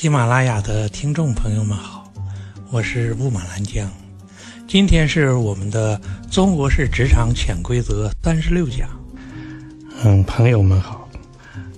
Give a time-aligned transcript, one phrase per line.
[0.00, 2.08] 喜马拉雅的听众朋友们好，
[2.70, 3.90] 我是雾马兰江。
[4.68, 5.98] 今天是我们的
[6.32, 8.88] 《中国式职场潜规则》三十六讲。
[10.04, 11.08] 嗯，朋友们好，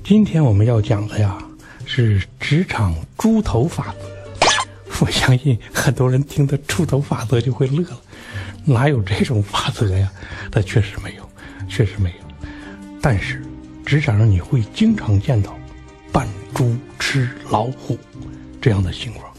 [0.04, 1.38] 今天我们要讲的呀
[1.86, 5.00] 是职场猪头法则。
[5.00, 7.98] 我相信很多人听到“猪头法则”就会乐了，
[8.66, 10.12] 哪有这种法则呀？
[10.52, 11.26] 那确实没有，
[11.70, 12.46] 确实没有。
[13.00, 13.40] 但是
[13.86, 15.58] 职场上你会经常见到
[16.54, 17.98] “猪吃老虎”
[18.60, 19.32] 这样的情况。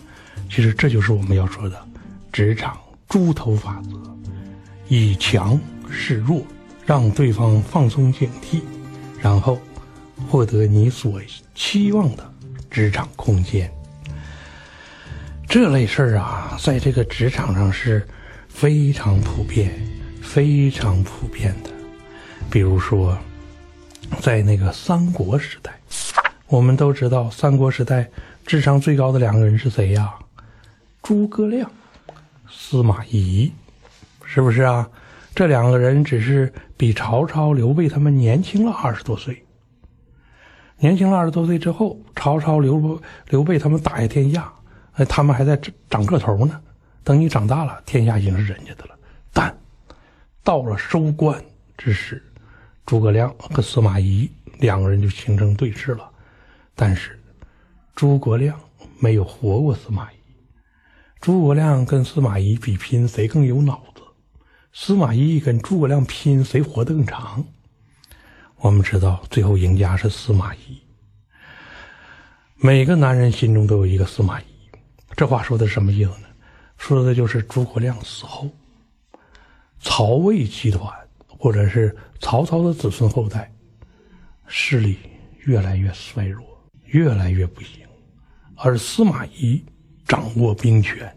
[0.50, 1.82] 其实这就是我们要说的
[2.32, 3.98] 职场猪头法则，
[4.88, 6.44] 以强示弱，
[6.86, 8.62] 让对方放松警惕，
[9.20, 9.60] 然后
[10.28, 11.22] 获得你所
[11.56, 12.34] 期望的
[12.70, 13.72] 职场空间。
[15.48, 18.08] 这类事儿啊，在这个职场上是
[18.48, 19.72] 非常普遍、
[20.22, 21.70] 非常普遍的。
[22.50, 23.18] 比如说，
[24.22, 25.78] 在那个三国时代，
[26.52, 28.12] 我们都知道三国时代
[28.46, 30.14] 智商最高的两个人是谁呀？
[31.02, 31.72] 诸葛亮、
[32.50, 33.50] 司马懿，
[34.26, 34.86] 是不是啊？
[35.34, 39.42] 这两个人只是比曹操、刘备他们年轻了二十多岁。
[40.78, 44.52] 年轻了二十多岁之后，曹操、刘刘备他们打下天下。
[44.96, 45.58] 哎，他们还在
[45.90, 46.60] 长个头呢。
[47.02, 48.96] 等你长大了，天下已经是人家的了。
[49.32, 49.58] 但
[50.44, 51.42] 到了收官
[51.78, 52.22] 之时，
[52.86, 54.30] 诸葛亮和司马懿
[54.60, 56.11] 两个人就形成对峙了。
[56.82, 57.16] 但是
[57.94, 58.60] 诸葛亮
[59.00, 60.16] 没有活过司马懿。
[61.20, 64.02] 诸葛亮跟司马懿比拼，谁更有脑子？
[64.74, 67.46] 司马懿跟诸葛亮拼，谁活得更长？
[68.62, 70.82] 我们知道，最后赢家是司马懿。
[72.56, 74.46] 每个男人心中都有一个司马懿。
[75.16, 76.28] 这话说的什么意思呢？
[76.80, 78.50] 说的就是诸葛亮死后，
[79.80, 80.92] 曹魏集团
[81.28, 83.54] 或者是曹操的子孙后代
[84.48, 84.98] 势力
[85.42, 86.44] 越来越衰弱，
[86.92, 87.86] 越来越不行，
[88.56, 89.64] 而司马懿
[90.06, 91.10] 掌握兵权，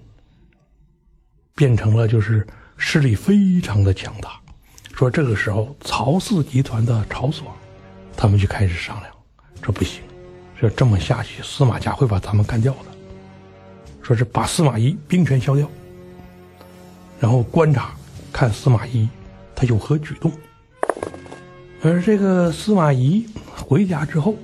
[1.54, 2.46] 变成了就是
[2.76, 4.40] 势力非常的强大。
[4.92, 7.52] 说这个时候，曹氏集团的曹爽，
[8.16, 9.12] 他们就开始商量，
[9.60, 10.00] 这不行，
[10.58, 12.94] 说这么下去，司马家会把咱们干掉的。
[14.00, 15.68] 说是把司马懿兵权消掉，
[17.18, 17.96] 然后观察
[18.32, 19.08] 看司马懿
[19.56, 20.30] 他有何举动。
[21.82, 23.26] 而这个司马懿
[23.56, 24.36] 回家之后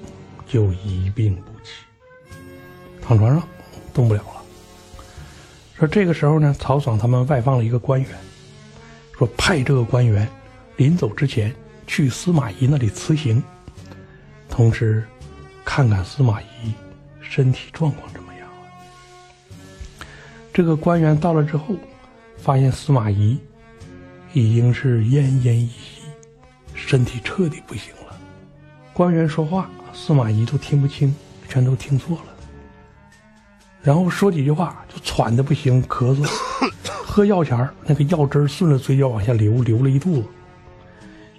[0.50, 1.70] 就一病不起，
[3.00, 3.40] 躺床上
[3.94, 4.42] 动不了了。
[5.78, 8.10] 说这个时候呢，曹爽他们外放了一个官员，
[9.16, 10.28] 说派这个官员
[10.76, 11.54] 临走之前
[11.86, 13.40] 去司马懿那里辞行，
[14.48, 15.04] 同时
[15.64, 16.74] 看看司马懿
[17.20, 20.06] 身体状况怎么样了。
[20.52, 21.76] 这个官员到了之后，
[22.36, 23.38] 发现司马懿
[24.32, 26.02] 已经是奄奄一息，
[26.74, 28.18] 身体彻底不行了。
[28.92, 29.70] 官员说话，
[30.02, 31.14] 司马懿都听不清，
[31.46, 32.24] 全都听错了。
[33.82, 36.26] 然后说几句话，就喘的不行，咳嗽，
[37.04, 40.28] 喝药前那个药汁顺着嘴角往下流，流了一肚子，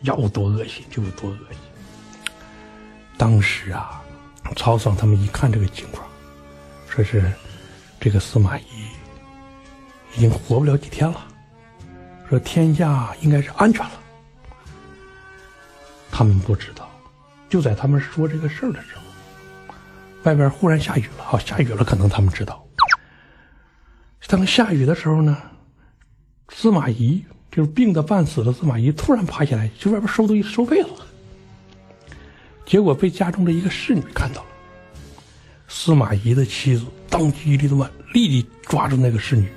[0.03, 1.57] 药多恶心就有多恶心。
[3.17, 3.99] 当时啊，
[4.55, 6.07] 曹爽他们一看这个情况，
[6.87, 7.33] 说是
[7.99, 8.63] 这个司马懿。
[10.15, 11.25] 已经活不了几天了，
[12.29, 13.91] 说天下应该是安全了。
[16.11, 16.90] 他们不知道，
[17.51, 19.01] 就在他们说这个事儿的时候，
[20.23, 21.23] 外边忽然下雨了。
[21.23, 22.65] 好，下雨了，可能他们知道。
[24.27, 25.37] 当下雨的时候呢，
[26.47, 30.89] 司马懿就是病得半死的司马懿，突然爬起来去外边收东西、收被子，
[32.65, 34.47] 结果被家中的一个侍女看到了。
[35.67, 39.51] 司马懿的妻子当机立断，立即抓住那个侍女。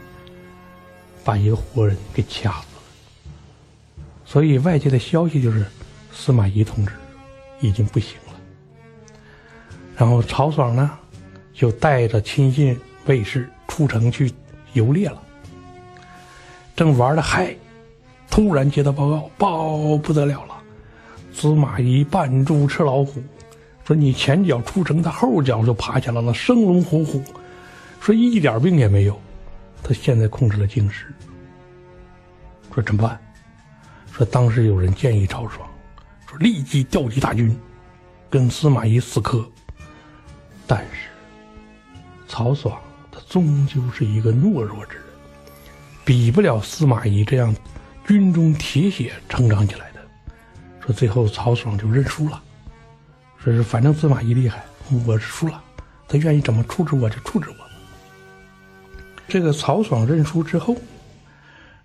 [1.22, 5.64] 把一个活人给掐死了，所以外界的消息就是
[6.12, 6.92] 司马懿同志
[7.66, 8.34] 已经不行了。
[9.96, 10.90] 然后曹爽呢，
[11.52, 14.32] 就带着亲信卫士出城去
[14.74, 15.22] 游猎了。
[16.76, 17.54] 正玩的嗨，
[18.28, 20.56] 突然接到报告，报不得了了，
[21.32, 23.22] 司马懿扮猪吃老虎，
[23.84, 27.22] 说你前脚出城，他后脚就爬起来了，生龙活虎，
[28.00, 29.18] 说一点病也没有。
[29.82, 31.06] 他现在控制了京师，
[32.74, 33.20] 说怎么办？
[34.10, 35.68] 说当时有人建议曹爽，
[36.38, 37.56] 立即调集大军，
[38.28, 39.44] 跟司马懿死磕。
[40.66, 41.08] 但是
[42.26, 42.80] 曹爽
[43.12, 45.04] 他终究是一个懦弱之人，
[46.04, 47.54] 比不了司马懿这样
[48.06, 50.00] 军中铁血成长起来的。
[50.80, 52.42] 说最后曹爽就认输了，
[53.38, 54.64] 说是反正司马懿厉害，
[55.06, 55.62] 我是输了，
[56.08, 57.56] 他愿意怎么处置我就处置我。
[59.26, 60.76] 这个曹爽认输之后，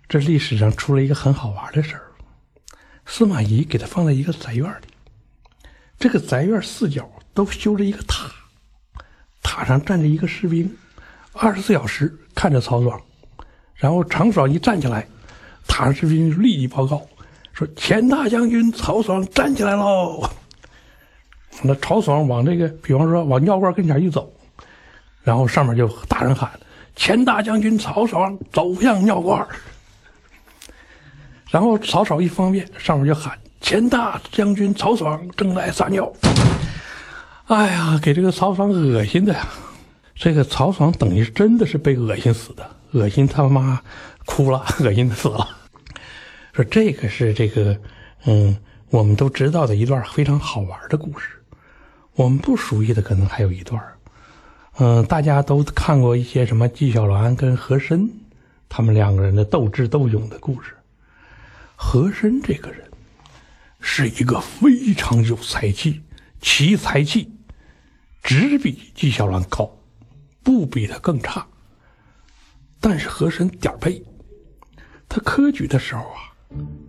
[0.08, 2.02] 这历史上出了一个很好玩的事儿。
[3.12, 5.68] 司马懿给他放在一个宅院里，
[5.98, 8.30] 这个宅院四角都修着一个塔，
[9.42, 10.72] 塔上站着一个士兵，
[11.32, 12.98] 二十四小时看着曹爽，
[13.74, 15.04] 然后常爽一站起来，
[15.66, 17.04] 塔上士兵立即报告
[17.52, 20.22] 说：“钱大将军曹爽站起来喽。”
[21.64, 24.32] 那曹爽往这个，比方说往尿罐跟前一走，
[25.24, 26.48] 然后上面就大声喊
[26.94, 29.44] ：“钱大将军曹爽走向尿罐。”
[31.50, 36.10] 然后曹爽一方便，上面就喊：“钱大将军曹爽正在撒尿。”
[37.46, 39.48] 哎呀，给这个曹爽恶心的呀！
[40.14, 43.80] 这个曹爽等于真的是被恶心死的，恶心他妈
[44.26, 45.48] 哭了，恶心死了。
[46.52, 47.76] 说这个是这个，
[48.26, 48.56] 嗯，
[48.90, 51.30] 我们都知道的一段非常好玩的故事。
[52.14, 53.82] 我们不熟悉的可能还有一段，
[54.78, 58.08] 嗯，大家都看过一些什么纪晓岚跟和珅
[58.68, 60.74] 他们两个人的斗智斗勇的故事。
[61.82, 62.88] 和珅这个人
[63.80, 66.02] 是一个非常有才气，
[66.38, 67.32] 其才气。
[68.22, 69.78] 只比纪晓岚高，
[70.42, 71.44] 不比他更差。
[72.80, 74.04] 但是和珅点儿背，
[75.08, 76.30] 他科举的时候啊，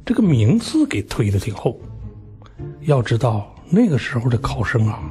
[0.06, 1.80] 这个名次给推的挺厚。
[2.82, 5.10] 要知道那个时候的考生啊，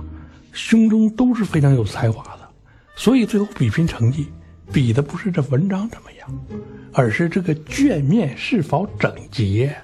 [0.53, 2.49] 胸中都是非常有才华的，
[2.95, 4.31] 所以最后比拼成绩，
[4.73, 6.47] 比的不是这文章怎么样，
[6.93, 9.77] 而是这个卷面是否整洁，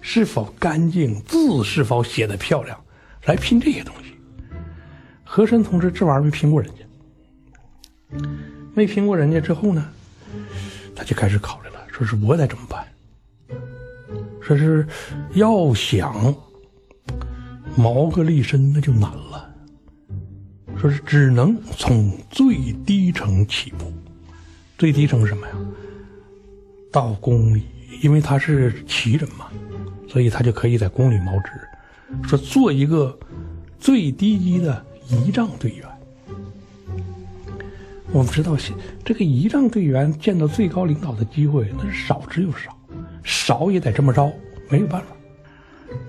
[0.00, 2.78] 是否干净，字是否写的漂亮，
[3.26, 4.12] 来拼这些东西。
[5.24, 8.28] 和珅同志这玩意儿没拼过人家，
[8.74, 9.86] 没拼过人家之后呢，
[10.94, 12.86] 他就开始考虑了，说是我得怎么办？
[14.42, 14.86] 说是
[15.34, 16.34] 要想
[17.76, 19.54] 毛个立身，那就难了。
[20.76, 23.92] 说是只能从最低层起步，
[24.82, 25.54] 最低层是什么呀？
[26.90, 27.62] 到宫里，
[28.02, 29.46] 因为他是旗人嘛，
[30.08, 31.52] 所以他就可以在宫里谋职，
[32.26, 33.16] 说做一个
[33.78, 34.84] 最低级的。
[35.08, 35.86] 仪仗队员，
[38.10, 38.56] 我们知道，
[39.04, 42.76] 这个仪仗队员见到最高领导的机会那是少之又少，
[43.22, 44.32] 少也得这么着，
[44.68, 45.06] 没有办法。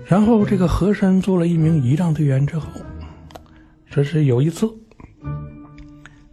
[0.04, 2.68] 然后这个和珅做了一名仪仗队员之后，
[3.86, 4.68] 说是有一次，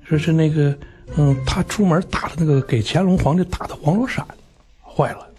[0.02, 0.76] 说是那个，
[1.18, 4.25] 嗯，他出门打的那个给乾隆皇帝打的黄罗伞
[4.81, 5.30] 坏了，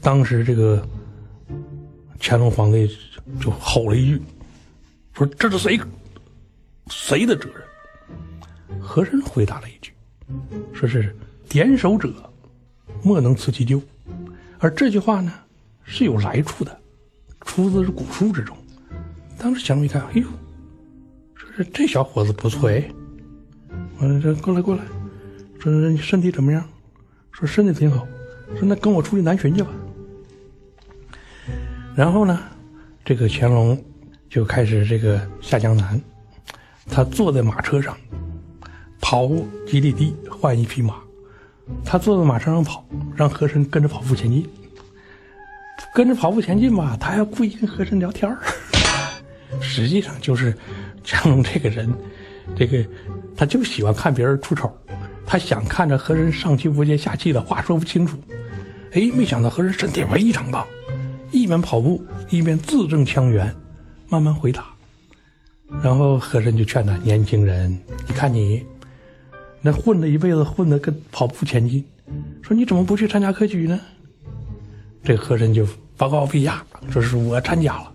[0.00, 0.86] 当时这个
[2.20, 2.90] 乾隆皇帝
[3.40, 4.22] 就吼了一句。
[5.12, 5.78] 说这是谁
[6.88, 8.80] 谁的责任？
[8.80, 9.92] 和珅回答了一句
[10.72, 11.14] ：“说是
[11.48, 12.12] 点手者，
[13.02, 13.80] 莫能辞其咎。”
[14.58, 15.32] 而这句话呢
[15.84, 16.80] 是有来处的，
[17.42, 18.56] 出自是古书之中。
[19.36, 20.26] 当时乾隆一看，哎呦，
[21.34, 22.88] 说是这小伙子不错哎，
[23.98, 24.82] 我这过来过来，
[25.60, 26.64] 说你身体怎么样？
[27.32, 28.06] 说身体挺好。
[28.58, 29.70] 说那跟我出去南巡去吧。
[31.94, 32.38] 然后呢，
[33.04, 33.82] 这个乾隆。
[34.30, 35.98] 就开始这个下江南，
[36.84, 37.96] 他坐在马车上，
[39.00, 39.26] 跑
[39.66, 40.96] 几里地换一匹马，
[41.82, 42.86] 他坐在马车上跑，
[43.16, 44.46] 让和珅跟着跑步前进。
[45.94, 48.30] 跟着跑步前进吧，他还要故意跟和珅聊天
[49.62, 50.54] 实际上就是
[51.02, 51.90] 乾隆这个人，
[52.56, 52.84] 这个
[53.36, 54.70] 他就喜欢看别人出丑，
[55.26, 58.18] 他想看着和珅上气不接下气的话说不清楚。
[58.92, 60.66] 哎，没想到和珅身体非常棒，
[61.30, 63.54] 一边跑步一边字正腔圆。
[64.10, 64.64] 慢慢回答，
[65.82, 67.70] 然后和珅就劝他：“年轻人，
[68.06, 68.64] 你看你
[69.60, 71.84] 那混了一辈子，混的跟跑步前进，
[72.40, 73.78] 说你怎么不去参加科举呢？”
[75.04, 75.68] 这和珅就
[75.98, 77.92] 报告陛下，说是我参加了。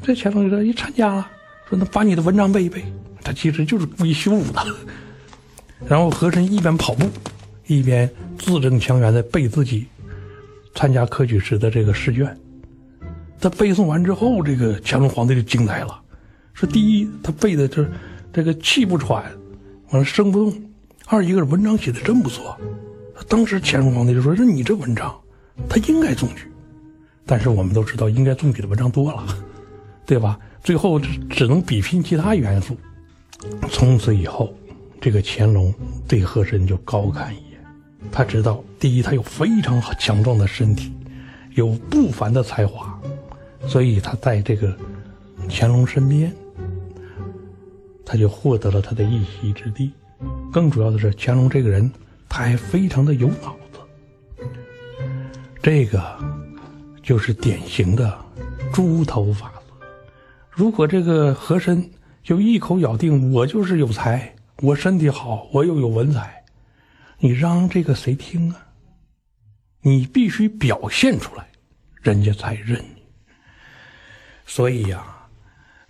[0.00, 1.30] 这乾隆就说：“你参加了，
[1.76, 2.84] 那把你的文章背一背。”
[3.22, 4.66] 他其实就是故意羞辱他。
[5.86, 7.06] 然后和珅一边跑步，
[7.66, 9.86] 一边字正腔圆的背自己
[10.74, 12.36] 参加科举时的这个试卷。
[13.40, 16.00] 他背诵完之后，这个乾隆皇帝就惊呆了，
[16.54, 17.86] 说：第一，他背的这
[18.32, 19.24] 这个气不喘，
[19.90, 20.52] 完了声不动；
[21.06, 22.56] 二一个是文章写的真不错。
[23.28, 25.14] 当时乾隆皇帝就说：“那你这文章，
[25.68, 26.50] 他应该中举。”
[27.26, 29.26] 但是我们都知道，应该中举的文章多了，
[30.06, 30.38] 对吧？
[30.62, 32.76] 最后只能比拼其他元素。
[33.70, 34.52] 从此以后，
[35.00, 35.72] 这个乾隆
[36.08, 37.60] 对和珅就高看一眼。
[38.10, 40.92] 他知道，第一，他有非常强壮的身体，
[41.54, 42.98] 有不凡的才华。
[43.66, 44.76] 所以他在这个
[45.48, 46.34] 乾隆身边，
[48.04, 49.90] 他就获得了他的一席之地。
[50.52, 51.90] 更主要的是，乾隆这个人
[52.28, 54.46] 他还非常的有脑子。
[55.62, 56.02] 这个
[57.02, 58.16] 就是典型的
[58.72, 59.50] 猪头法。
[60.54, 61.90] 如果这个和珅
[62.22, 66.44] 就一口咬定我就是有才，我身体好，我又有文采，
[67.18, 68.68] 你让这个谁听啊？
[69.82, 71.44] 你必须表现出来，
[72.00, 73.02] 人家才认你。
[74.46, 75.04] 所以呀，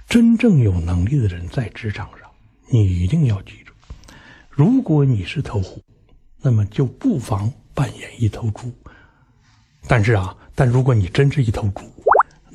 [0.08, 2.30] 真正有能力的人在职场上
[2.70, 3.74] 你一定要记住，
[4.48, 5.82] 如果你是头虎，
[6.40, 8.72] 那么就不妨扮演一头猪。
[9.86, 11.82] 但是啊，但如果你真是一头猪，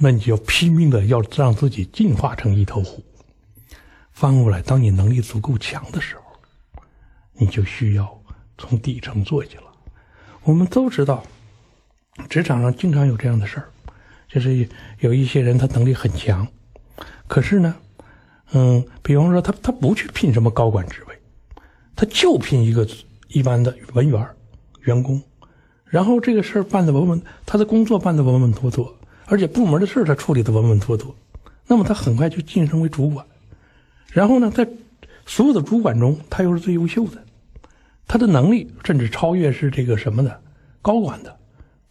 [0.01, 3.03] 那你就要拼命的要让自己进化成一头虎。
[4.11, 6.81] 翻过来，当你能力足够强的时候，
[7.33, 8.21] 你就需要
[8.57, 9.63] 从底层做起了。
[10.43, 11.23] 我们都知道，
[12.29, 13.69] 职场上经常有这样的事儿，
[14.27, 14.67] 就是
[14.99, 16.47] 有一些人他能力很强，
[17.27, 17.75] 可是呢，
[18.51, 21.15] 嗯，比方说他他不去聘什么高管职位，
[21.95, 22.87] 他就聘一个
[23.27, 24.27] 一般的文员
[24.81, 25.21] 员工。
[25.85, 28.95] 然后这个事儿办的稳稳，他的工作办的稳稳妥妥，
[29.29, 31.15] 而且部门的事他处理的稳稳妥妥，
[31.67, 33.25] 那么他很快就晋升为主管。
[34.11, 34.67] 然后呢，在
[35.25, 37.23] 所有的主管中，他又是最优秀的，
[38.07, 40.41] 他的能力甚至超越是这个什么的
[40.81, 41.37] 高管的，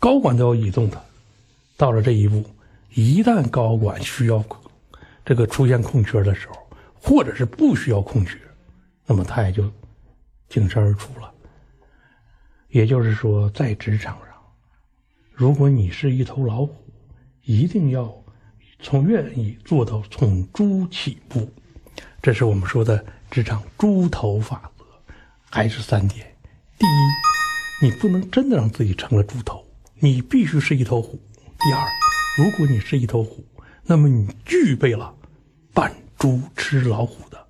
[0.00, 1.00] 高管都要倚重他。
[1.76, 2.44] 到了这一步，
[2.94, 4.44] 一旦高管需要
[5.24, 6.56] 这个出现空缺的时候，
[7.00, 8.36] 或者是不需要空缺，
[9.06, 9.70] 那么他也就
[10.48, 11.32] 挺身而出了。
[12.70, 14.34] 也就是说，在职场上，
[15.32, 16.74] 如果你是一头老虎，
[17.48, 18.14] 一定要
[18.78, 21.50] 从愿意做到从猪起步。
[22.20, 24.84] 这是我们说的职场猪头法则，
[25.48, 26.36] 还是三点：
[26.78, 29.64] 第一，你不能真的让自己成了猪头，
[29.94, 31.16] 你必须是一头虎；
[31.58, 31.88] 第二，
[32.36, 33.42] 如果你是一头虎，
[33.82, 35.14] 那么你具备了
[35.72, 37.46] 扮猪吃老虎的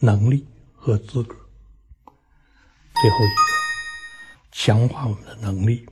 [0.00, 1.36] 能力和资格。
[3.00, 3.56] 最后一个。
[4.50, 5.86] 强化我们的能力，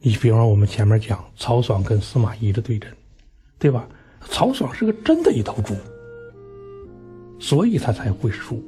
[0.00, 2.90] 你比方我们前面讲曹爽跟司马懿的对阵，
[3.58, 3.88] 对吧？
[4.30, 5.74] 曹爽是个真的一头猪，
[7.38, 8.62] 所以他才会输。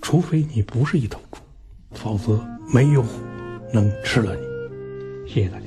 [0.00, 1.38] 除非你不是一头猪，
[1.92, 2.40] 否则
[2.72, 3.04] 没有
[3.72, 4.42] 能吃了你。
[5.28, 5.66] 谢谢大家。